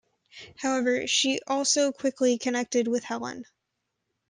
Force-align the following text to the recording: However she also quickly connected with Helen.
However 0.57 1.05
she 1.05 1.41
also 1.45 1.91
quickly 1.91 2.39
connected 2.39 2.87
with 2.87 3.03
Helen. 3.03 3.45